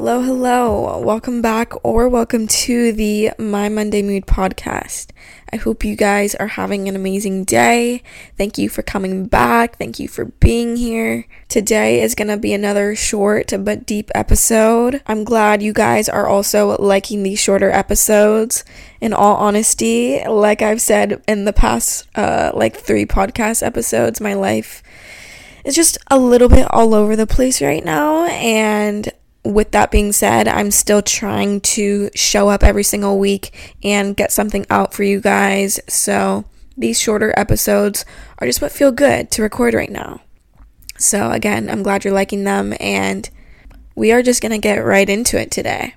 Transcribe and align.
Hello, 0.00 0.22
hello. 0.22 0.98
Welcome 0.98 1.42
back 1.42 1.74
or 1.84 2.08
welcome 2.08 2.46
to 2.46 2.90
the 2.90 3.32
My 3.38 3.68
Monday 3.68 4.00
Mood 4.00 4.24
podcast. 4.24 5.10
I 5.52 5.56
hope 5.56 5.84
you 5.84 5.94
guys 5.94 6.34
are 6.36 6.46
having 6.46 6.88
an 6.88 6.96
amazing 6.96 7.44
day. 7.44 8.02
Thank 8.38 8.56
you 8.56 8.70
for 8.70 8.80
coming 8.80 9.26
back. 9.26 9.76
Thank 9.76 9.98
you 9.98 10.08
for 10.08 10.24
being 10.24 10.76
here. 10.76 11.26
Today 11.50 12.00
is 12.00 12.14
going 12.14 12.28
to 12.28 12.38
be 12.38 12.54
another 12.54 12.96
short 12.96 13.52
but 13.60 13.84
deep 13.84 14.10
episode. 14.14 15.02
I'm 15.06 15.22
glad 15.22 15.62
you 15.62 15.74
guys 15.74 16.08
are 16.08 16.26
also 16.26 16.78
liking 16.78 17.22
these 17.22 17.38
shorter 17.38 17.70
episodes. 17.70 18.64
In 19.02 19.12
all 19.12 19.36
honesty, 19.36 20.24
like 20.26 20.62
I've 20.62 20.80
said 20.80 21.22
in 21.28 21.44
the 21.44 21.52
past 21.52 22.08
uh 22.14 22.52
like 22.54 22.74
3 22.74 23.04
podcast 23.04 23.62
episodes, 23.62 24.18
my 24.18 24.32
life 24.32 24.82
is 25.62 25.76
just 25.76 25.98
a 26.10 26.18
little 26.18 26.48
bit 26.48 26.66
all 26.70 26.94
over 26.94 27.16
the 27.16 27.26
place 27.26 27.60
right 27.60 27.84
now 27.84 28.24
and 28.24 29.12
with 29.44 29.70
that 29.72 29.90
being 29.90 30.12
said, 30.12 30.48
I'm 30.48 30.70
still 30.70 31.02
trying 31.02 31.60
to 31.62 32.10
show 32.14 32.48
up 32.48 32.62
every 32.62 32.82
single 32.82 33.18
week 33.18 33.76
and 33.82 34.16
get 34.16 34.32
something 34.32 34.66
out 34.68 34.92
for 34.92 35.02
you 35.02 35.20
guys. 35.20 35.80
So 35.88 36.44
these 36.76 37.00
shorter 37.00 37.32
episodes 37.36 38.04
are 38.38 38.46
just 38.46 38.60
what 38.60 38.72
feel 38.72 38.92
good 38.92 39.30
to 39.32 39.42
record 39.42 39.74
right 39.74 39.90
now. 39.90 40.20
So 40.98 41.30
again, 41.30 41.70
I'm 41.70 41.82
glad 41.82 42.04
you're 42.04 42.12
liking 42.12 42.44
them 42.44 42.74
and 42.78 43.28
we 43.94 44.12
are 44.12 44.22
just 44.22 44.42
going 44.42 44.52
to 44.52 44.58
get 44.58 44.84
right 44.84 45.08
into 45.08 45.40
it 45.40 45.50
today. 45.50 45.94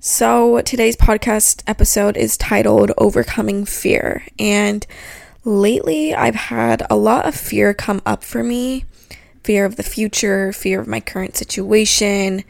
So 0.00 0.60
today's 0.62 0.96
podcast 0.96 1.62
episode 1.66 2.16
is 2.16 2.36
titled 2.36 2.92
Overcoming 2.98 3.64
Fear 3.64 4.24
and 4.38 4.86
lately 5.44 6.14
I've 6.14 6.34
had 6.34 6.84
a 6.90 6.96
lot 6.96 7.26
of 7.26 7.34
fear 7.34 7.72
come 7.72 8.02
up 8.04 8.24
for 8.24 8.42
me 8.42 8.84
fear 9.46 9.64
of 9.64 9.76
the 9.76 9.82
future, 9.84 10.52
fear 10.52 10.80
of 10.80 10.88
my 10.88 10.98
current 10.98 11.36
situation. 11.36 12.42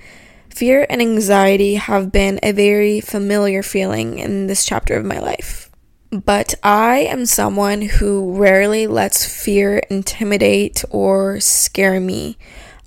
Fear 0.48 0.86
and 0.88 1.02
anxiety 1.02 1.74
have 1.74 2.10
been 2.10 2.40
a 2.42 2.52
very 2.52 3.02
familiar 3.02 3.62
feeling 3.62 4.18
in 4.18 4.46
this 4.46 4.64
chapter 4.64 4.94
of 4.94 5.04
my 5.04 5.18
life. 5.18 5.70
But 6.10 6.54
I 6.62 7.00
am 7.00 7.26
someone 7.26 7.82
who 7.82 8.34
rarely 8.34 8.86
lets 8.86 9.26
fear 9.26 9.82
intimidate 9.90 10.84
or 10.90 11.38
scare 11.38 12.00
me. 12.00 12.38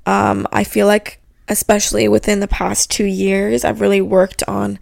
Um, 0.07 0.47
I 0.51 0.63
feel 0.63 0.87
like, 0.87 1.21
especially 1.47 2.07
within 2.07 2.39
the 2.39 2.47
past 2.47 2.89
two 2.89 3.05
years, 3.05 3.63
I've 3.63 3.81
really 3.81 4.01
worked 4.01 4.41
on 4.47 4.79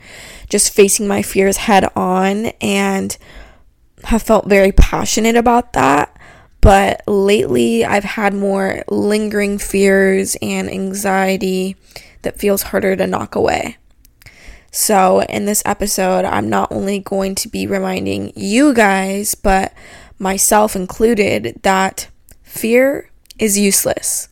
just 0.49 0.73
facing 0.73 1.05
my 1.05 1.21
fears 1.21 1.57
head 1.57 1.89
on 1.97 2.45
and 2.61 3.17
have 4.05 4.23
felt 4.23 4.47
very 4.47 4.71
passionate 4.71 5.35
about 5.35 5.73
that. 5.73 6.16
But 6.67 7.01
lately, 7.07 7.85
I've 7.85 8.03
had 8.03 8.33
more 8.33 8.83
lingering 8.89 9.57
fears 9.57 10.35
and 10.41 10.69
anxiety 10.69 11.77
that 12.23 12.39
feels 12.39 12.61
harder 12.61 12.93
to 12.93 13.07
knock 13.07 13.35
away. 13.35 13.77
So, 14.69 15.21
in 15.21 15.45
this 15.45 15.63
episode, 15.65 16.25
I'm 16.25 16.49
not 16.49 16.69
only 16.69 16.99
going 16.99 17.35
to 17.35 17.47
be 17.47 17.67
reminding 17.67 18.33
you 18.35 18.73
guys, 18.73 19.33
but 19.33 19.73
myself 20.19 20.75
included, 20.75 21.61
that 21.63 22.09
fear 22.43 23.11
is 23.39 23.57
useless. 23.57 24.27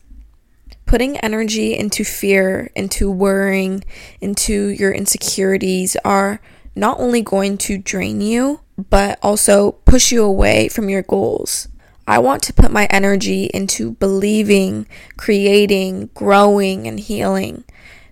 Putting 0.85 1.15
energy 1.19 1.73
into 1.73 2.03
fear, 2.03 2.69
into 2.75 3.09
worrying, 3.09 3.81
into 4.19 4.67
your 4.67 4.91
insecurities 4.91 5.95
are 6.03 6.41
not 6.75 6.99
only 6.99 7.21
going 7.21 7.57
to 7.59 7.77
drain 7.77 8.19
you, 8.19 8.59
but 8.89 9.19
also 9.21 9.71
push 9.85 10.11
you 10.11 10.21
away 10.21 10.67
from 10.67 10.89
your 10.89 11.01
goals. 11.01 11.69
I 12.07 12.19
want 12.19 12.43
to 12.43 12.53
put 12.53 12.71
my 12.71 12.85
energy 12.91 13.45
into 13.53 13.93
believing, 13.93 14.85
creating, 15.17 16.11
growing, 16.13 16.87
and 16.87 16.99
healing, 16.99 17.63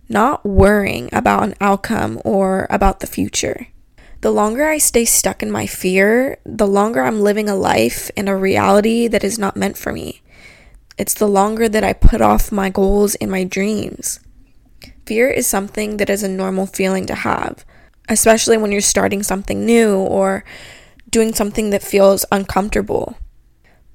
not 0.10 0.44
worrying 0.44 1.10
about 1.14 1.44
an 1.44 1.56
outcome 1.62 2.20
or 2.26 2.66
about 2.72 3.02
the 3.02 3.08
future. 3.08 3.68
The 4.22 4.32
longer 4.32 4.68
I 4.68 4.80
stay 4.80 5.06
stuck 5.06 5.44
in 5.44 5.52
my 5.52 5.68
fear, 5.68 6.38
the 6.46 6.66
longer 6.66 7.04
I'm 7.04 7.22
living 7.22 7.50
a 7.50 7.56
life 7.56 8.10
in 8.16 8.28
a 8.28 8.38
reality 8.38 9.08
that 9.08 9.24
is 9.24 9.38
not 9.38 9.58
meant 9.58 9.78
for 9.78 9.92
me. 9.92 10.24
It's 10.98 11.14
the 11.14 11.28
longer 11.28 11.70
that 11.70 11.84
I 11.84 11.94
put 11.94 12.22
off 12.22 12.52
my 12.52 12.70
goals 12.70 13.16
and 13.16 13.30
my 13.30 13.44
dreams. 13.44 14.20
Fear 15.06 15.30
is 15.30 15.46
something 15.46 15.98
that 15.98 16.10
is 16.10 16.24
a 16.24 16.30
normal 16.30 16.66
feeling 16.66 17.06
to 17.08 17.16
have, 17.16 17.66
especially 18.10 18.58
when 18.58 18.72
you're 18.72 18.82
starting 18.82 19.22
something 19.22 19.66
new 19.66 19.98
or 19.98 20.44
doing 21.10 21.34
something 21.34 21.70
that 21.72 21.84
feels 21.84 22.26
uncomfortable. 22.32 23.18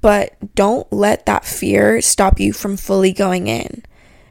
But 0.00 0.54
don't 0.54 0.90
let 0.92 1.26
that 1.26 1.44
fear 1.44 2.00
stop 2.00 2.38
you 2.38 2.52
from 2.52 2.76
fully 2.76 3.12
going 3.12 3.48
in. 3.48 3.82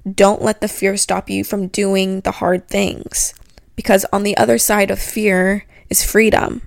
Don't 0.10 0.42
let 0.42 0.62
the 0.62 0.68
fear 0.68 0.96
stop 0.96 1.30
you 1.30 1.44
from 1.44 1.68
doing 1.68 2.22
the 2.22 2.32
hard 2.32 2.68
things. 2.68 3.34
Because 3.76 4.06
on 4.14 4.24
the 4.24 4.38
other 4.38 4.58
side 4.58 4.90
of 4.90 5.00
fear 5.00 5.66
is 5.90 6.04
freedom. 6.04 6.62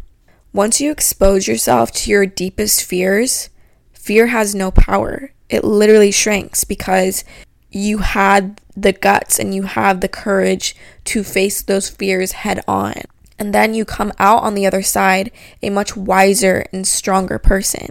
Once 0.52 0.80
you 0.80 0.90
expose 0.90 1.46
yourself 1.46 1.92
to 1.92 2.10
your 2.10 2.26
deepest 2.26 2.84
fears, 2.84 3.48
fear 3.92 4.28
has 4.28 4.54
no 4.54 4.70
power. 4.70 5.32
It 5.48 5.64
literally 5.64 6.10
shrinks 6.10 6.64
because 6.64 7.24
you 7.70 7.98
had 7.98 8.60
the 8.76 8.92
guts 8.92 9.38
and 9.38 9.54
you 9.54 9.62
have 9.62 10.00
the 10.00 10.08
courage 10.08 10.74
to 11.04 11.22
face 11.22 11.62
those 11.62 11.88
fears 11.88 12.32
head 12.32 12.60
on. 12.66 12.94
And 13.38 13.54
then 13.54 13.74
you 13.74 13.84
come 13.84 14.12
out 14.18 14.42
on 14.42 14.54
the 14.54 14.66
other 14.66 14.82
side 14.82 15.30
a 15.62 15.70
much 15.70 15.96
wiser 15.96 16.66
and 16.72 16.86
stronger 16.86 17.38
person. 17.38 17.88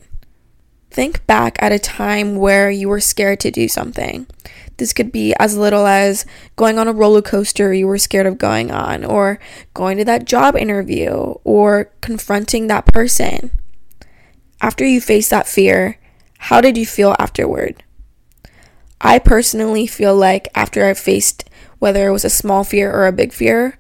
Think 0.92 1.26
back 1.28 1.62
at 1.62 1.72
a 1.72 1.80
time 1.80 2.36
where 2.36 2.72
you 2.72 2.90
were 2.90 3.00
scared 3.00 3.40
to 3.42 3.52
do 3.52 3.68
something. 3.68 4.28
This 4.78 4.94
could 4.94 5.12
be 5.12 5.34
as 5.40 5.58
little 5.58 5.86
as 5.86 6.26
going 6.56 6.80
on 6.80 6.88
a 6.88 6.94
roller 6.94 7.22
coaster 7.22 7.74
you 7.74 7.86
were 7.86 7.98
scared 7.98 8.26
of 8.26 8.38
going 8.38 8.72
on, 8.72 9.06
or 9.06 9.40
going 9.74 9.98
to 9.98 10.06
that 10.06 10.26
job 10.26 10.56
interview, 10.56 11.12
or 11.44 11.92
confronting 12.02 12.68
that 12.68 12.86
person. 12.86 13.52
After 14.62 14.86
you 14.86 15.00
faced 15.00 15.30
that 15.30 15.48
fear, 15.48 16.00
how 16.38 16.62
did 16.62 16.78
you 16.78 16.86
feel 16.86 17.16
afterward? 17.20 17.84
I 19.02 19.20
personally 19.20 19.86
feel 19.88 20.16
like 20.16 20.48
after 20.56 20.86
I 20.86 20.94
faced 20.94 21.50
whether 21.80 22.08
it 22.08 22.12
was 22.12 22.26
a 22.26 22.30
small 22.30 22.64
fear 22.64 22.92
or 22.92 23.08
a 23.08 23.14
big 23.14 23.32
fear, 23.32 23.78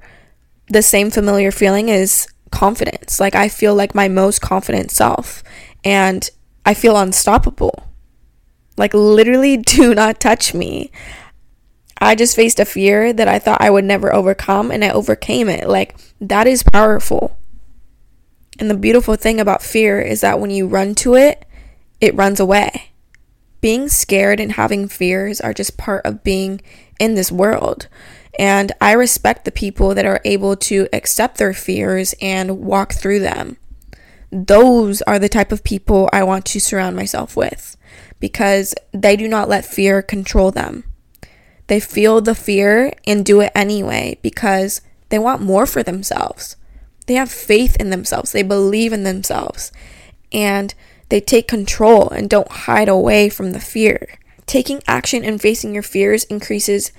the 0.67 0.81
same 0.81 1.09
familiar 1.09 1.51
feeling 1.51 1.89
is 1.89 2.27
confidence. 2.51 3.19
Like 3.19 3.35
I 3.35 3.49
feel 3.49 3.75
like 3.75 3.95
my 3.95 4.07
most 4.07 4.41
confident 4.41 4.91
self. 4.91 5.43
And 5.83 6.29
I 6.69 6.75
feel 6.75 6.97
unstoppable. 6.97 7.83
Like, 8.77 8.93
literally, 8.93 9.57
do 9.75 9.95
not 9.95 10.19
touch 10.19 10.53
me. 10.53 10.91
I 11.99 12.13
just 12.13 12.35
faced 12.35 12.59
a 12.59 12.65
fear 12.65 13.11
that 13.11 13.27
I 13.27 13.39
thought 13.39 13.59
I 13.59 13.71
would 13.71 13.85
never 13.85 14.13
overcome, 14.13 14.69
and 14.69 14.85
I 14.85 14.91
overcame 14.91 15.49
it. 15.49 15.67
Like, 15.67 15.97
that 16.21 16.45
is 16.45 16.61
powerful. 16.61 17.35
And 18.59 18.69
the 18.69 18.77
beautiful 18.77 19.15
thing 19.15 19.39
about 19.39 19.63
fear 19.63 19.99
is 19.99 20.21
that 20.21 20.39
when 20.39 20.51
you 20.51 20.67
run 20.67 20.93
to 20.95 21.15
it, 21.15 21.43
it 21.99 22.13
runs 22.13 22.39
away. 22.39 22.91
Being 23.61 23.89
scared 23.89 24.39
and 24.39 24.51
having 24.51 24.87
fears 24.87 25.41
are 25.41 25.55
just 25.55 25.75
part 25.75 26.05
of 26.05 26.23
being 26.23 26.61
in 26.99 27.15
this 27.15 27.31
world. 27.31 27.87
And 28.37 28.73
I 28.79 28.91
respect 28.91 29.45
the 29.45 29.51
people 29.51 29.95
that 29.95 30.05
are 30.05 30.21
able 30.23 30.55
to 30.55 30.87
accept 30.93 31.39
their 31.39 31.55
fears 31.55 32.13
and 32.21 32.59
walk 32.59 32.93
through 32.93 33.21
them 33.21 33.57
those 34.31 35.01
are 35.03 35.19
the 35.19 35.29
type 35.29 35.51
of 35.51 35.63
people 35.63 36.09
I 36.13 36.23
want 36.23 36.45
to 36.45 36.59
surround 36.59 36.95
myself 36.95 37.35
with 37.35 37.75
because 38.19 38.75
they 38.91 39.15
do 39.15 39.27
not 39.27 39.49
let 39.49 39.65
fear 39.65 40.01
control 40.01 40.51
them. 40.51 40.83
They 41.67 41.79
feel 41.79 42.21
the 42.21 42.35
fear 42.35 42.93
and 43.05 43.25
do 43.25 43.41
it 43.41 43.51
anyway 43.55 44.19
because 44.21 44.81
they 45.09 45.19
want 45.19 45.41
more 45.41 45.65
for 45.65 45.83
themselves. 45.83 46.55
They 47.05 47.15
have 47.15 47.31
faith 47.31 47.75
in 47.77 47.89
themselves, 47.89 48.31
they 48.31 48.43
believe 48.43 48.93
in 48.93 49.03
themselves, 49.03 49.71
and 50.31 50.73
they 51.09 51.19
take 51.19 51.47
control 51.47 52.09
and 52.09 52.29
don't 52.29 52.51
hide 52.51 52.89
away 52.89 53.29
from 53.29 53.51
the 53.51 53.59
fear. 53.59 54.19
Taking 54.45 54.81
action 54.87 55.23
and 55.23 55.41
facing 55.41 55.73
your 55.73 55.83
fears 55.83 56.23
increases 56.25 56.91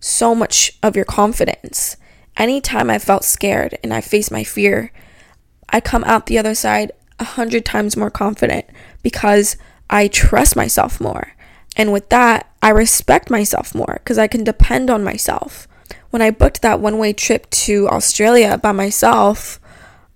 so 0.00 0.34
much 0.34 0.78
of 0.82 0.96
your 0.96 1.04
confidence. 1.04 1.96
Anytime 2.36 2.88
I 2.88 2.98
felt 2.98 3.24
scared 3.24 3.78
and 3.82 3.92
I 3.92 4.00
faced 4.00 4.30
my 4.30 4.44
fear, 4.44 4.92
I 5.70 5.80
come 5.80 6.04
out 6.04 6.26
the 6.26 6.38
other 6.38 6.54
side 6.54 6.92
a 7.18 7.24
hundred 7.24 7.64
times 7.64 7.96
more 7.96 8.10
confident 8.10 8.66
because 9.02 9.56
I 9.88 10.08
trust 10.08 10.56
myself 10.56 11.00
more. 11.00 11.34
And 11.76 11.92
with 11.92 12.08
that, 12.08 12.50
I 12.62 12.70
respect 12.70 13.30
myself 13.30 13.74
more 13.74 14.00
because 14.02 14.18
I 14.18 14.26
can 14.26 14.44
depend 14.44 14.90
on 14.90 15.04
myself. 15.04 15.68
When 16.10 16.22
I 16.22 16.30
booked 16.30 16.62
that 16.62 16.80
one 16.80 16.98
way 16.98 17.12
trip 17.12 17.48
to 17.50 17.88
Australia 17.88 18.58
by 18.58 18.72
myself, 18.72 19.60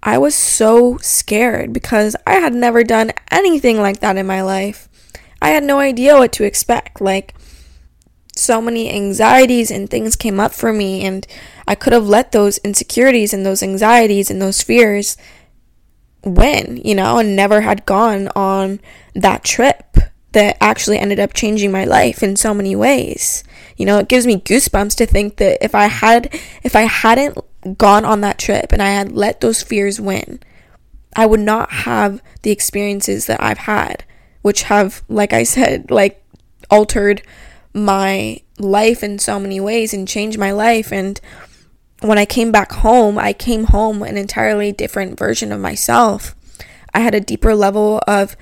I 0.02 0.18
was 0.18 0.34
so 0.34 0.98
scared 0.98 1.72
because 1.72 2.16
I 2.26 2.34
had 2.34 2.54
never 2.54 2.84
done 2.84 3.12
anything 3.30 3.78
like 3.78 4.00
that 4.00 4.16
in 4.16 4.26
my 4.26 4.42
life. 4.42 4.88
I 5.40 5.50
had 5.50 5.64
no 5.64 5.78
idea 5.78 6.16
what 6.16 6.32
to 6.32 6.44
expect. 6.44 7.00
Like, 7.00 7.34
so 8.36 8.60
many 8.60 8.90
anxieties 8.90 9.70
and 9.70 9.88
things 9.88 10.16
came 10.16 10.40
up 10.40 10.52
for 10.52 10.72
me, 10.72 11.04
and 11.04 11.26
I 11.66 11.74
could 11.74 11.92
have 11.92 12.06
let 12.06 12.32
those 12.32 12.58
insecurities 12.58 13.32
and 13.32 13.46
those 13.46 13.62
anxieties 13.62 14.30
and 14.30 14.42
those 14.42 14.62
fears 14.62 15.16
win, 16.24 16.80
you 16.84 16.94
know, 16.94 17.18
and 17.18 17.36
never 17.36 17.60
had 17.60 17.86
gone 17.86 18.28
on 18.34 18.80
that 19.14 19.44
trip 19.44 19.96
that 20.32 20.56
actually 20.60 20.98
ended 20.98 21.20
up 21.20 21.32
changing 21.32 21.70
my 21.70 21.84
life 21.84 22.22
in 22.22 22.36
so 22.36 22.52
many 22.52 22.74
ways. 22.74 23.44
You 23.76 23.86
know, 23.86 23.98
it 23.98 24.08
gives 24.08 24.26
me 24.26 24.40
goosebumps 24.40 24.96
to 24.96 25.06
think 25.06 25.36
that 25.36 25.64
if 25.64 25.74
I 25.74 25.86
had 25.86 26.32
if 26.62 26.74
I 26.76 26.82
hadn't 26.82 27.38
gone 27.78 28.04
on 28.04 28.20
that 28.22 28.38
trip 28.38 28.72
and 28.72 28.82
I 28.82 28.90
had 28.90 29.12
let 29.12 29.40
those 29.40 29.62
fears 29.62 30.00
win, 30.00 30.40
I 31.16 31.26
would 31.26 31.40
not 31.40 31.70
have 31.70 32.20
the 32.42 32.50
experiences 32.50 33.26
that 33.26 33.42
I've 33.42 33.58
had, 33.58 34.04
which 34.42 34.64
have 34.64 35.02
like 35.08 35.32
I 35.32 35.44
said, 35.44 35.90
like 35.90 36.22
altered 36.68 37.22
my 37.72 38.40
life 38.58 39.02
in 39.02 39.18
so 39.18 39.38
many 39.38 39.60
ways 39.60 39.94
and 39.94 40.06
changed 40.06 40.38
my 40.38 40.52
life 40.52 40.92
and 40.92 41.20
when 42.08 42.18
I 42.18 42.24
came 42.24 42.52
back 42.52 42.72
home, 42.72 43.18
I 43.18 43.32
came 43.32 43.64
home 43.64 44.02
an 44.02 44.16
entirely 44.16 44.72
different 44.72 45.18
version 45.18 45.52
of 45.52 45.60
myself. 45.60 46.34
I 46.92 47.00
had 47.00 47.14
a 47.14 47.20
deeper 47.20 47.54
level 47.54 48.00
of 48.06 48.36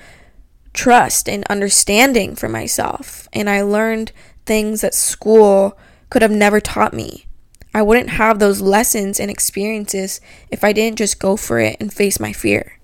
trust 0.73 1.29
and 1.29 1.43
understanding 1.49 2.35
for 2.35 2.49
myself. 2.49 3.27
And 3.31 3.49
I 3.49 3.61
learned 3.61 4.11
things 4.45 4.81
that 4.81 4.93
school 4.93 5.77
could 6.09 6.21
have 6.21 6.31
never 6.31 6.59
taught 6.59 6.93
me. 6.93 7.25
I 7.73 7.81
wouldn't 7.81 8.09
have 8.09 8.37
those 8.37 8.61
lessons 8.61 9.19
and 9.19 9.31
experiences 9.31 10.21
if 10.51 10.63
I 10.63 10.73
didn't 10.73 10.99
just 10.99 11.19
go 11.19 11.35
for 11.35 11.59
it 11.59 11.77
and 11.79 11.91
face 11.91 12.19
my 12.19 12.33
fear. 12.33 12.79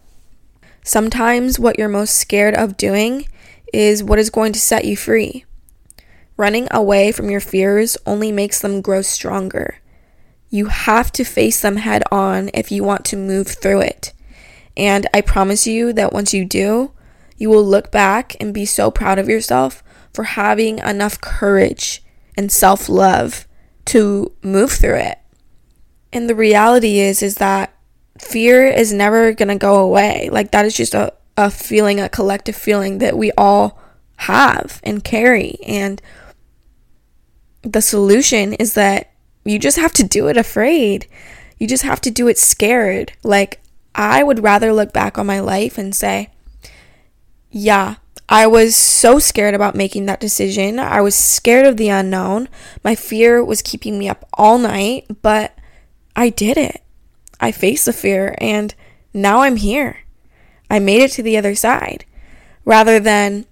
Sometimes 0.84 1.60
what 1.60 1.78
you're 1.78 1.90
most 1.90 2.16
scared 2.16 2.56
of 2.56 2.78
doing 2.78 3.28
is 3.72 4.04
what 4.04 4.18
is 4.18 4.32
going 4.32 4.54
to 4.54 4.60
set 4.60 4.86
you 4.86 4.98
free. 4.98 5.46
Running 6.38 6.68
away 6.72 7.12
from 7.12 7.30
your 7.30 7.42
fears 7.42 7.98
only 8.06 8.32
makes 8.32 8.62
them 8.62 8.82
grow 8.82 9.02
stronger. 9.02 9.78
You 10.50 10.68
have 10.68 11.12
to 11.14 11.24
face 11.24 11.62
them 11.62 11.78
head 11.78 12.04
on 12.12 12.50
if 12.54 12.72
you 12.72 12.84
want 12.84 13.06
to 13.06 13.18
move 13.18 13.48
through 13.48 13.82
it. 13.82 14.14
And 14.76 15.08
I 15.14 15.22
promise 15.22 15.68
you 15.68 15.94
that 15.94 16.14
once 16.14 16.34
you 16.34 16.46
do, 16.46 16.92
you 17.38 17.50
will 17.50 17.64
look 17.64 17.92
back 17.92 18.36
and 18.40 18.54
be 18.54 18.66
so 18.66 18.92
proud 18.92 19.20
of 19.20 19.30
yourself 19.30 19.84
for 20.14 20.24
having 20.24 20.80
enough 20.80 21.22
courage 21.22 22.04
and 22.36 22.52
self 22.52 22.90
love 22.90 23.48
to 23.86 24.32
move 24.42 24.72
through 24.72 24.96
it. 24.96 25.20
And 26.12 26.30
the 26.30 26.36
reality 26.36 27.00
is 27.00 27.22
is 27.22 27.36
that 27.36 27.74
fear 28.18 28.66
is 28.66 28.92
never 28.92 29.34
going 29.34 29.50
to 29.50 29.56
go 29.56 29.78
away. 29.78 30.30
Like 30.32 30.52
that 30.52 30.66
is 30.66 30.76
just 30.76 30.94
a, 30.94 31.14
a 31.38 31.50
feeling, 31.50 32.00
a 32.00 32.10
collective 32.10 32.56
feeling 32.56 32.98
that 33.00 33.18
we 33.18 33.32
all 33.38 33.80
have 34.18 34.80
and 34.84 35.04
carry. 35.04 35.58
And 35.66 36.02
the 37.62 37.82
solution 37.82 38.54
is 38.54 38.74
that 38.74 39.09
you 39.52 39.60
just 39.60 39.78
have 39.78 39.94
to 39.94 40.04
do 40.04 40.28
it 40.28 40.38
afraid. 40.38 41.08
You 41.58 41.68
just 41.68 41.84
have 41.84 42.02
to 42.02 42.12
do 42.12 42.28
it 42.28 42.38
scared. 42.38 43.14
Like 43.24 43.62
I 43.96 44.24
would 44.24 44.44
rather 44.44 44.74
look 44.74 44.94
back 44.94 45.18
on 45.18 45.26
my 45.26 45.40
life 45.40 45.78
and 45.78 45.94
say, 45.94 46.30
yeah, 47.52 47.96
I 48.28 48.46
was 48.46 48.76
so 48.76 49.18
scared 49.18 49.56
about 49.56 49.76
making 49.76 50.06
that 50.06 50.20
decision. 50.20 50.80
I 50.80 51.02
was 51.02 51.16
scared 51.16 51.66
of 51.66 51.78
the 51.78 51.90
unknown. 51.90 52.48
My 52.84 52.94
fear 52.96 53.44
was 53.44 53.62
keeping 53.62 53.98
me 53.98 54.08
up 54.08 54.28
all 54.34 54.60
night, 54.60 55.06
but 55.22 55.58
I 56.16 56.30
did 56.30 56.58
it. 56.58 56.84
I 57.40 57.52
faced 57.52 57.86
the 57.86 57.94
fear 57.94 58.36
and 58.38 58.76
now 59.14 59.42
I'm 59.42 59.56
here. 59.56 60.02
I 60.70 60.80
made 60.80 61.02
it 61.02 61.12
to 61.14 61.24
the 61.24 61.38
other 61.38 61.56
side. 61.56 62.06
Rather 62.66 63.00
than, 63.00 63.48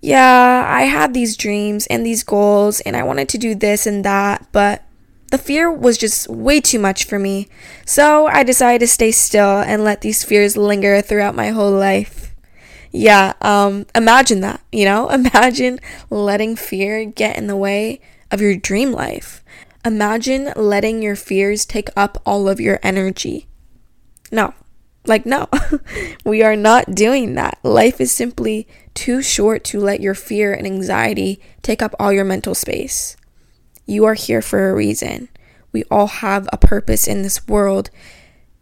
yeah, 0.00 0.64
I 0.68 0.82
had 0.82 1.14
these 1.14 1.36
dreams 1.36 1.88
and 1.88 2.06
these 2.06 2.22
goals 2.22 2.80
and 2.80 2.96
I 2.96 3.02
wanted 3.02 3.28
to 3.30 3.38
do 3.38 3.56
this 3.56 3.86
and 3.86 4.04
that, 4.04 4.46
but 4.52 4.84
the 5.32 5.38
fear 5.38 5.72
was 5.72 5.98
just 5.98 6.28
way 6.28 6.60
too 6.60 6.78
much 6.78 7.04
for 7.04 7.18
me. 7.18 7.48
So 7.84 8.28
I 8.28 8.44
decided 8.44 8.78
to 8.80 8.86
stay 8.86 9.10
still 9.10 9.58
and 9.58 9.82
let 9.82 10.02
these 10.02 10.22
fears 10.22 10.56
linger 10.56 11.02
throughout 11.02 11.34
my 11.34 11.48
whole 11.48 11.72
life 11.72 12.22
yeah, 12.92 13.32
um, 13.40 13.86
imagine 13.94 14.40
that, 14.40 14.60
you 14.70 14.84
know? 14.84 15.08
Imagine 15.10 15.80
letting 16.10 16.56
fear 16.56 17.04
get 17.04 17.36
in 17.36 17.46
the 17.46 17.56
way 17.56 18.00
of 18.30 18.40
your 18.40 18.54
dream 18.54 18.92
life. 18.92 19.42
Imagine 19.84 20.52
letting 20.54 21.02
your 21.02 21.16
fears 21.16 21.64
take 21.64 21.88
up 21.96 22.20
all 22.24 22.48
of 22.48 22.60
your 22.60 22.78
energy. 22.82 23.48
No, 24.30 24.54
like, 25.06 25.26
no, 25.26 25.48
we 26.24 26.42
are 26.42 26.54
not 26.54 26.94
doing 26.94 27.34
that. 27.34 27.58
Life 27.64 28.00
is 28.00 28.12
simply 28.12 28.68
too 28.94 29.22
short 29.22 29.64
to 29.64 29.80
let 29.80 30.00
your 30.00 30.14
fear 30.14 30.52
and 30.52 30.66
anxiety 30.66 31.40
take 31.62 31.82
up 31.82 31.94
all 31.98 32.12
your 32.12 32.24
mental 32.24 32.54
space. 32.54 33.16
You 33.86 34.04
are 34.04 34.14
here 34.14 34.42
for 34.42 34.68
a 34.68 34.74
reason. 34.74 35.28
We 35.72 35.84
all 35.90 36.06
have 36.06 36.48
a 36.52 36.58
purpose 36.58 37.08
in 37.08 37.22
this 37.22 37.46
world, 37.48 37.90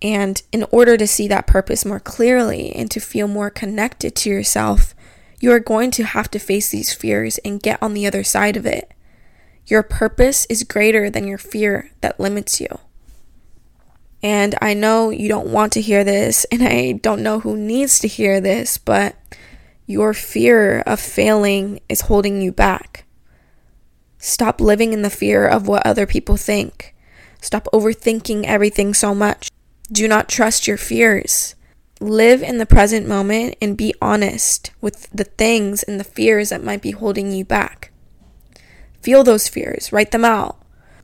and 0.01 0.43
in 0.53 0.65
order 0.71 0.97
to 0.97 1.07
see 1.07 1.29
that 1.29 1.47
purpose 1.47 1.85
more 1.85 2.01
clearly 2.01 2.75
and 2.75 2.91
to 2.91 3.01
feel 3.01 3.29
more 3.29 3.51
connected 3.51 4.15
to 4.17 4.31
yourself, 4.31 4.95
you 5.41 5.51
are 5.53 5.61
going 5.61 5.91
to 5.93 6.05
have 6.05 6.31
to 6.31 6.39
face 6.39 6.71
these 6.71 6.93
fears 6.93 7.39
and 7.39 7.63
get 7.63 7.83
on 7.83 7.95
the 7.95 8.07
other 8.07 8.23
side 8.23 8.57
of 8.57 8.67
it. 8.67 8.93
Your 9.67 9.83
purpose 9.83 10.47
is 10.47 10.65
greater 10.65 11.11
than 11.11 11.27
your 11.27 11.39
fear 11.39 11.91
that 12.01 12.21
limits 12.21 12.61
you. 12.61 12.79
And 14.23 14.55
I 14.61 14.75
know 14.75 15.11
you 15.11 15.29
don't 15.29 15.49
want 15.49 15.73
to 15.75 15.81
hear 15.81 16.05
this, 16.05 16.45
and 16.53 16.63
I 16.63 16.93
don't 16.93 17.23
know 17.23 17.41
who 17.41 17.57
needs 17.57 17.99
to 18.01 18.09
hear 18.09 18.41
this, 18.41 18.79
but 18.79 19.17
your 19.87 20.15
fear 20.15 20.81
of 20.81 21.01
failing 21.01 21.81
is 21.89 22.03
holding 22.03 22.41
you 22.41 22.53
back. 22.53 23.05
Stop 24.23 24.61
living 24.61 24.93
in 24.93 25.01
the 25.01 25.09
fear 25.09 25.47
of 25.47 25.67
what 25.67 25.85
other 25.87 26.07
people 26.07 26.37
think. 26.37 26.95
Stop 27.41 27.67
overthinking 27.73 28.45
everything 28.45 28.93
so 28.93 29.15
much. 29.15 29.51
Do 29.91 30.07
not 30.07 30.29
trust 30.29 30.69
your 30.69 30.77
fears. 30.77 31.55
Live 32.01 32.43
in 32.43 32.59
the 32.59 32.67
present 32.67 33.09
moment 33.09 33.57
and 33.63 33.79
be 33.79 33.95
honest 34.01 34.73
with 34.83 35.09
the 35.11 35.25
things 35.25 35.83
and 35.83 35.99
the 35.99 36.05
fears 36.05 36.51
that 36.51 36.63
might 36.63 36.83
be 36.83 36.91
holding 36.91 37.33
you 37.33 37.47
back. 37.47 37.93
Feel 39.01 39.25
those 39.25 39.49
fears, 39.49 39.91
write 39.91 40.11
them 40.11 40.25
out. 40.25 40.59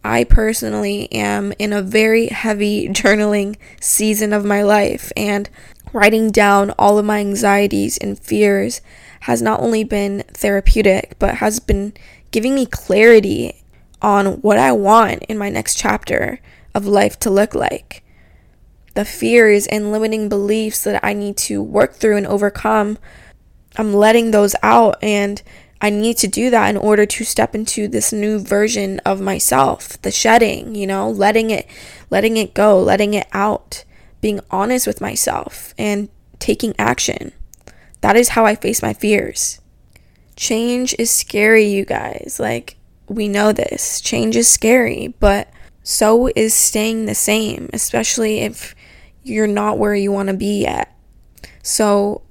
I 0.05 0.25
personally 0.25 1.11
am 1.11 1.55
in 1.59 1.73
a 1.73 1.83
very 1.83 2.27
heavy 2.27 2.89
journaling 2.91 3.57
season 3.81 4.35
of 4.35 4.45
my 4.45 4.63
life, 4.63 5.11
and 5.17 5.49
writing 5.93 6.31
down 6.31 6.73
all 6.79 6.99
of 6.99 7.07
my 7.07 7.19
anxieties 7.21 7.97
and 7.99 8.19
fears 8.19 8.83
has 9.21 9.41
not 9.41 9.61
only 9.61 9.83
been 9.83 10.23
therapeutic, 10.29 11.17
but 11.19 11.37
has 11.37 11.59
been 11.59 11.95
giving 12.31 12.55
me 12.55 12.67
clarity 12.67 13.63
on 14.03 14.41
what 14.43 14.59
I 14.59 14.73
want 14.73 15.23
in 15.25 15.39
my 15.39 15.49
next 15.49 15.77
chapter 15.77 16.41
of 16.75 16.87
life 16.87 17.19
to 17.21 17.31
look 17.31 17.55
like 17.55 18.03
the 18.97 19.05
fears 19.05 19.67
and 19.67 19.93
limiting 19.93 20.29
beliefs 20.29 20.83
that 20.85 21.05
I 21.05 21.13
need 21.13 21.37
to 21.39 21.63
work 21.63 21.95
through 21.95 22.17
and 22.17 22.27
overcome, 22.27 22.99
I'm 23.77 23.93
letting 23.93 24.31
those 24.31 24.57
out 24.63 24.97
and 25.03 25.43
I 25.81 25.91
need 25.91 26.17
to 26.19 26.27
do 26.27 26.49
that 26.51 26.71
in 26.71 26.79
order 26.79 27.05
to 27.05 27.25
step 27.25 27.55
into 27.55 27.87
this 27.87 28.13
new 28.13 28.39
version 28.39 28.99
of 29.01 29.21
myself, 29.21 30.01
the 30.01 30.11
shedding, 30.11 30.75
you 30.75 30.87
know, 30.87 31.11
letting 31.11 31.51
it 31.51 31.67
letting 32.11 32.39
it 32.39 32.55
go, 32.55 32.81
letting 32.81 33.13
it 33.13 33.27
out, 33.33 33.85
being 34.23 34.41
honest 34.51 34.87
with 34.87 35.03
myself 35.03 35.75
and 35.77 36.09
taking 36.39 36.75
action. 36.79 37.33
That 38.01 38.17
is 38.17 38.31
how 38.31 38.47
I 38.47 38.55
face 38.55 38.81
my 38.81 38.95
fears. 38.95 39.61
Change 40.37 40.95
is 40.99 41.11
scary, 41.11 41.65
you 41.65 41.85
guys. 41.85 42.37
Like 42.39 42.77
we 43.09 43.29
know 43.29 43.53
this. 43.53 44.01
Change 44.01 44.37
is 44.37 44.49
scary, 44.49 45.15
but 45.19 45.51
so 45.83 46.29
is 46.37 46.55
staying 46.55 47.07
the 47.07 47.15
same, 47.15 47.71
especially 47.73 48.41
if 48.41 48.75
you're 49.23 49.47
not 49.47 49.79
where 49.79 49.95
you 49.95 50.13
want 50.13 50.29
to 50.29 50.35
be 50.35 50.63
yet. 50.63 50.97
So 51.63 52.23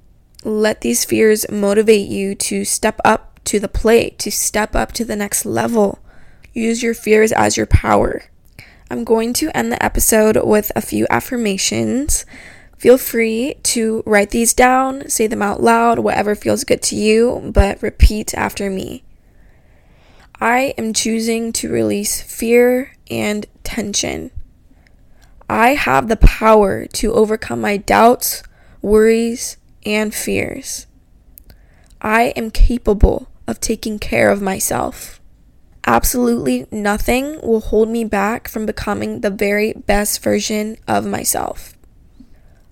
let 0.43 0.81
these 0.81 1.03
fears 1.03 1.45
motivate 1.50 2.07
you 2.07 2.35
to 2.35 2.63
step 2.63 3.00
up 3.03 3.39
to 3.45 3.59
the 3.59 3.67
plate, 3.67 4.19
to 4.19 4.31
step 4.31 4.75
up 4.75 4.91
to 4.93 5.05
the 5.05 5.15
next 5.15 5.45
level. 5.45 6.00
Use 6.53 6.83
your 6.83 6.93
fears 6.93 7.31
as 7.31 7.57
your 7.57 7.65
power. 7.65 8.25
I'm 8.89 9.03
going 9.03 9.33
to 9.33 9.55
end 9.57 9.71
the 9.71 9.83
episode 9.83 10.38
with 10.43 10.71
a 10.75 10.81
few 10.81 11.07
affirmations. 11.09 12.25
Feel 12.77 12.98
free 12.98 13.55
to 13.63 14.03
write 14.05 14.32
these 14.32 14.53
down, 14.53 15.10
say 15.10 15.27
them 15.27 15.41
out 15.41 15.62
loud, 15.62 16.00
whatever 16.00 16.36
feels 16.36 16.63
good 16.63 16.82
to 16.84 16.96
you, 16.96 17.51
but 17.53 17.82
repeat 17.82 18.34
after 18.34 18.70
me. 18.70 19.03
I 20.39 20.74
am 20.77 20.94
choosing 20.94 21.53
to 21.53 21.72
release 21.72 22.22
fear 22.22 22.91
and 23.10 23.46
tension. 23.63 24.32
I 25.50 25.75
have 25.75 26.10
the 26.10 26.17
power 26.17 26.86
to 26.88 27.13
overcome 27.13 27.62
my 27.62 27.77
doubts, 27.77 28.44
worries, 28.82 29.58
and 29.86 30.13
fears. 30.13 30.88
I 32.01 32.34
am 32.36 32.51
capable 32.51 33.29
of 33.48 33.60
taking 33.60 34.00
care 34.00 34.29
of 34.29 34.41
myself. 34.41 35.22
Absolutely 35.88 36.65
nothing 36.72 37.39
will 37.41 37.62
hold 37.62 37.89
me 37.89 38.03
back 38.03 38.48
from 38.48 38.65
becoming 38.65 39.22
the 39.22 39.29
very 39.29 39.74
best 39.74 40.22
version 40.22 40.77
of 40.88 41.05
myself. 41.05 41.75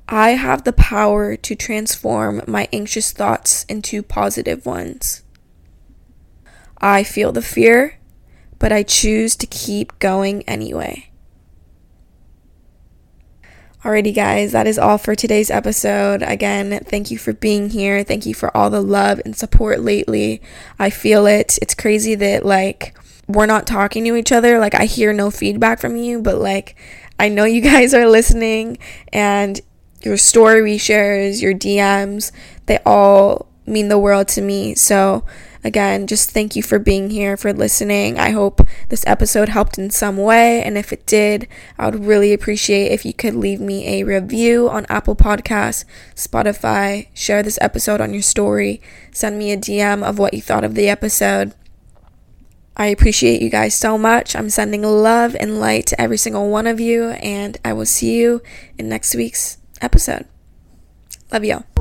I 0.08 0.32
have 0.32 0.64
the 0.64 0.74
power 0.74 1.36
to 1.36 1.56
transform 1.56 2.42
my 2.48 2.68
anxious 2.74 3.12
thoughts 3.12 3.64
into 3.66 4.04
positive 4.04 4.66
ones. 4.66 5.24
I 6.80 7.04
feel 7.04 7.32
the 7.32 7.42
fear, 7.42 8.00
but 8.60 8.72
I 8.72 8.84
choose 8.84 9.36
to 9.38 9.48
keep 9.48 9.98
going 10.00 10.44
anyway. 10.44 11.10
Alrighty, 13.84 14.16
guys, 14.16 14.54
that 14.54 14.68
is 14.68 14.80
all 14.80 14.98
for 14.98 15.14
today's 15.14 15.52
episode. 15.52 16.22
Again, 16.22 16.80
thank 16.86 17.12
you 17.12 17.18
for 17.18 17.34
being 17.34 17.70
here. 17.70 18.02
Thank 18.04 18.26
you 18.26 18.34
for 18.34 18.56
all 18.56 18.70
the 18.70 18.82
love 18.82 19.22
and 19.26 19.36
support 19.36 19.82
lately. 19.82 20.42
I 20.80 20.90
feel 20.90 21.26
it. 21.26 21.60
It's 21.62 21.76
crazy 21.76 22.16
that, 22.16 22.46
like, 22.46 22.98
we're 23.28 23.46
not 23.46 23.68
talking 23.68 24.06
to 24.06 24.16
each 24.16 24.32
other. 24.32 24.58
Like, 24.58 24.74
I 24.74 24.86
hear 24.86 25.12
no 25.12 25.30
feedback 25.32 25.80
from 25.80 25.98
you, 25.98 26.22
but, 26.22 26.38
like, 26.38 26.78
I 27.20 27.28
know 27.28 27.44
you 27.44 27.60
guys 27.74 27.94
are 27.94 28.08
listening, 28.08 28.78
and 29.12 29.60
your 30.06 30.18
story 30.18 30.78
shares, 30.78 31.42
your 31.42 31.54
DMs, 31.54 32.32
they 32.66 32.80
all 32.86 33.48
mean 33.66 33.88
the 33.88 34.00
world 34.00 34.28
to 34.30 34.42
me. 34.42 34.76
So, 34.76 35.24
Again, 35.66 36.08
just 36.08 36.32
thank 36.32 36.58
you 36.58 36.64
for 36.64 36.78
being 36.78 37.10
here, 37.10 37.38
for 37.38 37.54
listening. 37.54 38.20
I 38.20 38.32
hope 38.32 38.68
this 38.90 39.06
episode 39.08 39.48
helped 39.50 39.78
in 39.78 39.90
some 39.92 40.18
way. 40.18 40.62
And 40.62 40.78
if 40.78 40.92
it 40.92 41.06
did, 41.06 41.48
I 41.78 41.86
would 41.86 42.04
really 42.04 42.34
appreciate 42.34 42.92
if 42.92 43.06
you 43.06 43.14
could 43.14 43.34
leave 43.34 43.62
me 43.62 43.88
a 43.88 44.04
review 44.04 44.70
on 44.70 44.86
Apple 44.90 45.16
Podcasts, 45.16 45.86
Spotify, 46.16 47.08
share 47.14 47.42
this 47.42 47.58
episode 47.62 48.02
on 48.02 48.12
your 48.12 48.22
story, 48.22 48.82
send 49.12 49.38
me 49.38 49.54
a 49.54 49.58
DM 49.58 50.04
of 50.04 50.20
what 50.20 50.34
you 50.34 50.42
thought 50.42 50.66
of 50.66 50.76
the 50.76 50.90
episode. 50.90 51.54
I 52.76 52.88
appreciate 52.88 53.42
you 53.42 53.50
guys 53.50 53.74
so 53.74 53.98
much. 53.98 54.36
I'm 54.36 54.50
sending 54.50 54.82
love 54.82 55.36
and 55.40 55.60
light 55.60 55.86
to 55.88 56.02
every 56.02 56.18
single 56.18 56.50
one 56.50 56.68
of 56.68 56.80
you, 56.80 57.12
and 57.12 57.58
I 57.64 57.72
will 57.72 57.86
see 57.86 58.20
you 58.20 58.42
in 58.78 58.90
next 58.90 59.16
week's 59.16 59.60
episode. 59.84 60.26
Love 61.32 61.46
y'all. 61.46 61.73